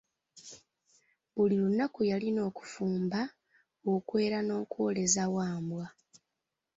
[1.35, 3.19] Buli lunaku yalina okufumba,
[3.95, 5.85] okwera n'okwoleza Wambwa.